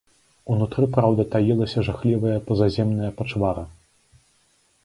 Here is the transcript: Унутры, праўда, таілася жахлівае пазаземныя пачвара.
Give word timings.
Унутры, 0.53 0.85
праўда, 0.95 1.25
таілася 1.35 1.85
жахлівае 1.89 2.37
пазаземныя 2.47 3.11
пачвара. 3.21 3.63